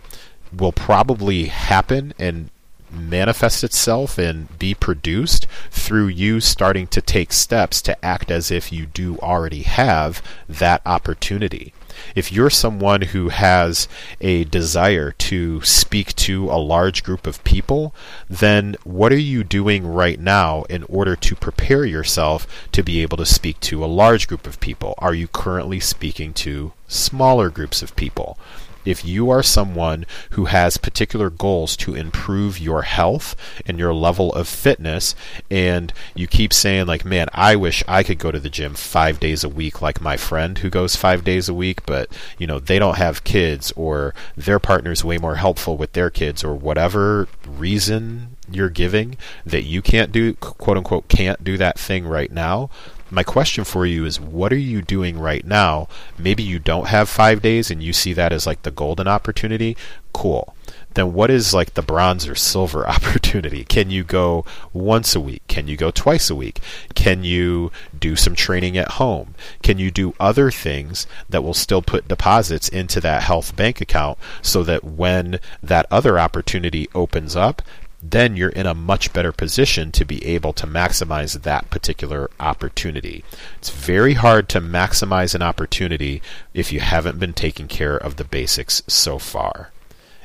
will 0.56 0.72
probably 0.72 1.46
happen 1.46 2.14
and 2.18 2.48
manifest 2.90 3.64
itself 3.64 4.18
and 4.18 4.58
be 4.58 4.74
produced 4.74 5.46
through 5.70 6.06
you 6.06 6.40
starting 6.40 6.86
to 6.86 7.02
take 7.02 7.32
steps 7.32 7.82
to 7.82 8.04
act 8.04 8.30
as 8.30 8.50
if 8.50 8.70
you 8.70 8.86
do 8.86 9.18
already 9.18 9.62
have 9.62 10.22
that 10.48 10.82
opportunity 10.86 11.72
if 12.14 12.32
you're 12.32 12.50
someone 12.50 13.02
who 13.02 13.28
has 13.28 13.88
a 14.20 14.44
desire 14.44 15.12
to 15.12 15.60
speak 15.62 16.14
to 16.16 16.50
a 16.50 16.56
large 16.56 17.02
group 17.02 17.26
of 17.26 17.42
people, 17.44 17.94
then 18.28 18.76
what 18.84 19.12
are 19.12 19.16
you 19.16 19.44
doing 19.44 19.86
right 19.86 20.20
now 20.20 20.62
in 20.64 20.84
order 20.84 21.16
to 21.16 21.34
prepare 21.34 21.84
yourself 21.84 22.46
to 22.72 22.82
be 22.82 23.02
able 23.02 23.16
to 23.16 23.26
speak 23.26 23.58
to 23.60 23.84
a 23.84 23.86
large 23.86 24.28
group 24.28 24.46
of 24.46 24.60
people? 24.60 24.94
Are 24.98 25.14
you 25.14 25.28
currently 25.28 25.80
speaking 25.80 26.32
to 26.34 26.72
smaller 26.88 27.50
groups 27.50 27.82
of 27.82 27.96
people? 27.96 28.38
If 28.84 29.04
you 29.04 29.30
are 29.30 29.42
someone 29.42 30.04
who 30.30 30.46
has 30.46 30.76
particular 30.76 31.30
goals 31.30 31.76
to 31.78 31.94
improve 31.94 32.58
your 32.58 32.82
health 32.82 33.36
and 33.66 33.78
your 33.78 33.94
level 33.94 34.32
of 34.34 34.48
fitness, 34.48 35.14
and 35.50 35.92
you 36.14 36.26
keep 36.26 36.52
saying, 36.52 36.86
like, 36.86 37.04
man, 37.04 37.28
I 37.32 37.56
wish 37.56 37.84
I 37.86 38.02
could 38.02 38.18
go 38.18 38.30
to 38.30 38.40
the 38.40 38.50
gym 38.50 38.74
five 38.74 39.20
days 39.20 39.44
a 39.44 39.48
week 39.48 39.82
like 39.82 40.00
my 40.00 40.16
friend 40.16 40.58
who 40.58 40.70
goes 40.70 40.96
five 40.96 41.24
days 41.24 41.48
a 41.48 41.54
week, 41.54 41.84
but, 41.86 42.10
you 42.38 42.46
know, 42.46 42.58
they 42.58 42.78
don't 42.78 42.98
have 42.98 43.24
kids 43.24 43.72
or 43.76 44.14
their 44.36 44.58
partner's 44.58 45.04
way 45.04 45.18
more 45.18 45.36
helpful 45.36 45.76
with 45.76 45.92
their 45.92 46.10
kids 46.10 46.44
or 46.44 46.54
whatever 46.54 47.28
reason 47.46 48.36
you're 48.50 48.68
giving 48.68 49.16
that 49.46 49.62
you 49.62 49.80
can't 49.82 50.12
do, 50.12 50.34
quote 50.34 50.76
unquote, 50.76 51.08
can't 51.08 51.42
do 51.42 51.56
that 51.56 51.78
thing 51.78 52.06
right 52.06 52.30
now, 52.30 52.70
my 53.12 53.22
question 53.22 53.62
for 53.64 53.84
you 53.84 54.06
is 54.06 54.18
what 54.18 54.52
are 54.52 54.56
you 54.56 54.80
doing 54.80 55.18
right 55.18 55.44
now? 55.44 55.86
Maybe 56.18 56.42
you 56.42 56.58
don't 56.58 56.88
have 56.88 57.10
five 57.10 57.42
days 57.42 57.70
and 57.70 57.82
you 57.82 57.92
see 57.92 58.14
that 58.14 58.32
as 58.32 58.46
like 58.46 58.62
the 58.62 58.70
golden 58.70 59.06
opportunity. 59.06 59.76
Cool. 60.14 60.54
Then 60.94 61.12
what 61.12 61.30
is 61.30 61.52
like 61.52 61.74
the 61.74 61.82
bronze 61.82 62.26
or 62.26 62.34
silver 62.34 62.88
opportunity? 62.88 63.64
Can 63.64 63.90
you 63.90 64.02
go 64.02 64.46
once 64.72 65.14
a 65.14 65.20
week? 65.20 65.42
Can 65.46 65.68
you 65.68 65.76
go 65.76 65.90
twice 65.90 66.30
a 66.30 66.34
week? 66.34 66.60
Can 66.94 67.22
you 67.22 67.70
do 67.98 68.16
some 68.16 68.34
training 68.34 68.78
at 68.78 68.92
home? 68.92 69.34
Can 69.62 69.78
you 69.78 69.90
do 69.90 70.14
other 70.18 70.50
things 70.50 71.06
that 71.28 71.42
will 71.42 71.54
still 71.54 71.82
put 71.82 72.08
deposits 72.08 72.68
into 72.68 73.00
that 73.02 73.22
health 73.22 73.54
bank 73.56 73.80
account 73.80 74.18
so 74.40 74.62
that 74.62 74.84
when 74.84 75.38
that 75.62 75.86
other 75.90 76.18
opportunity 76.18 76.88
opens 76.94 77.36
up, 77.36 77.60
then 78.02 78.36
you're 78.36 78.48
in 78.48 78.66
a 78.66 78.74
much 78.74 79.12
better 79.12 79.30
position 79.30 79.92
to 79.92 80.04
be 80.04 80.24
able 80.26 80.52
to 80.52 80.66
maximize 80.66 81.42
that 81.42 81.70
particular 81.70 82.28
opportunity. 82.40 83.24
It's 83.58 83.70
very 83.70 84.14
hard 84.14 84.48
to 84.50 84.60
maximize 84.60 85.34
an 85.34 85.42
opportunity 85.42 86.20
if 86.52 86.72
you 86.72 86.80
haven't 86.80 87.20
been 87.20 87.32
taking 87.32 87.68
care 87.68 87.96
of 87.96 88.16
the 88.16 88.24
basics 88.24 88.82
so 88.88 89.18
far. 89.18 89.70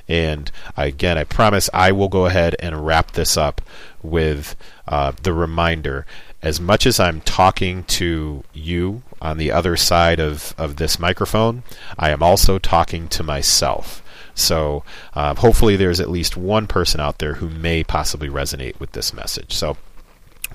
And 0.07 0.49
again, 0.75 1.17
I 1.17 1.25
promise 1.25 1.69
I 1.73 1.91
will 1.91 2.07
go 2.07 2.25
ahead 2.25 2.55
and 2.59 2.85
wrap 2.85 3.11
this 3.11 3.37
up 3.37 3.61
with 4.01 4.55
uh, 4.87 5.11
the 5.21 5.33
reminder. 5.33 6.05
As 6.41 6.61
much 6.61 6.85
as 6.85 6.99
I'm 6.99 7.21
talking 7.21 7.83
to 7.83 8.43
you 8.53 9.03
on 9.21 9.37
the 9.37 9.51
other 9.51 9.75
side 9.75 10.19
of, 10.19 10.55
of 10.57 10.77
this 10.77 10.99
microphone, 10.99 11.63
I 11.99 12.11
am 12.11 12.23
also 12.23 12.57
talking 12.57 13.07
to 13.09 13.23
myself. 13.23 14.01
So 14.37 14.83
uh, 15.13 15.33
hopefully, 15.35 15.75
there's 15.75 15.99
at 15.99 16.09
least 16.09 16.37
one 16.37 16.67
person 16.67 17.01
out 17.01 17.17
there 17.17 17.35
who 17.35 17.49
may 17.49 17.83
possibly 17.83 18.29
resonate 18.29 18.79
with 18.79 18.91
this 18.91 19.13
message. 19.13 19.53
So 19.53 19.77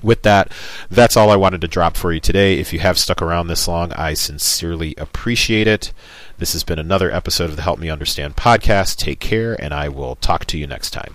with 0.03 0.23
that, 0.23 0.53
that's 0.91 1.17
all 1.17 1.31
I 1.31 1.37
wanted 1.37 1.61
to 1.63 1.69
drop 1.69 1.97
for 1.97 2.13
you 2.13 2.21
today. 2.21 2.59
If 2.59 2.73
you 2.73 2.79
have 2.79 2.99
stuck 2.99 3.21
around 3.21 3.49
this 3.49 3.69
long, 3.69 3.93
I 3.95 4.15
sincerely 4.15 4.95
appreciate 4.97 5.67
it. 5.67 5.93
This 6.39 6.53
has 6.55 6.65
been 6.65 6.79
another 6.79 7.11
episode 7.11 7.51
of 7.51 7.57
the 7.57 7.63
Help 7.63 7.79
Me 7.79 7.91
Understand 7.91 8.37
podcast. 8.37 8.97
Take 8.97 9.21
care, 9.21 9.61
and 9.61 9.75
I 9.75 9.89
will 9.89 10.17
talk 10.17 10.45
to 10.47 10.59
you 10.59 10.67
next 10.67 10.91
time. 10.91 11.15